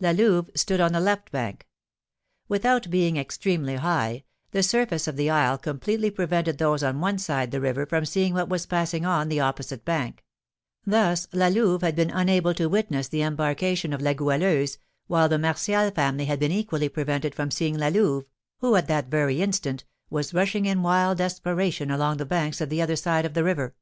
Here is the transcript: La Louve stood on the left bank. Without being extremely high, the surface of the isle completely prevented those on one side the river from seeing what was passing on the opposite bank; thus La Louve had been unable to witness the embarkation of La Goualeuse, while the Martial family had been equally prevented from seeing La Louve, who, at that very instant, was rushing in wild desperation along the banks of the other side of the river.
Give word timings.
La 0.00 0.10
Louve 0.10 0.50
stood 0.54 0.80
on 0.82 0.92
the 0.92 1.00
left 1.00 1.32
bank. 1.32 1.66
Without 2.46 2.90
being 2.90 3.16
extremely 3.16 3.76
high, 3.76 4.22
the 4.50 4.62
surface 4.62 5.08
of 5.08 5.16
the 5.16 5.30
isle 5.30 5.56
completely 5.56 6.10
prevented 6.10 6.58
those 6.58 6.82
on 6.82 7.00
one 7.00 7.16
side 7.16 7.50
the 7.52 7.58
river 7.62 7.86
from 7.86 8.04
seeing 8.04 8.34
what 8.34 8.50
was 8.50 8.66
passing 8.66 9.06
on 9.06 9.30
the 9.30 9.40
opposite 9.40 9.86
bank; 9.86 10.22
thus 10.84 11.26
La 11.32 11.48
Louve 11.48 11.80
had 11.80 11.96
been 11.96 12.10
unable 12.10 12.52
to 12.52 12.66
witness 12.68 13.08
the 13.08 13.22
embarkation 13.22 13.94
of 13.94 14.02
La 14.02 14.12
Goualeuse, 14.12 14.76
while 15.06 15.26
the 15.30 15.38
Martial 15.38 15.90
family 15.90 16.26
had 16.26 16.38
been 16.38 16.52
equally 16.52 16.90
prevented 16.90 17.34
from 17.34 17.50
seeing 17.50 17.78
La 17.78 17.88
Louve, 17.88 18.26
who, 18.58 18.76
at 18.76 18.88
that 18.88 19.06
very 19.08 19.40
instant, 19.40 19.84
was 20.10 20.34
rushing 20.34 20.66
in 20.66 20.82
wild 20.82 21.16
desperation 21.16 21.90
along 21.90 22.18
the 22.18 22.26
banks 22.26 22.60
of 22.60 22.68
the 22.68 22.82
other 22.82 22.94
side 22.94 23.24
of 23.24 23.32
the 23.32 23.42
river. 23.42 23.74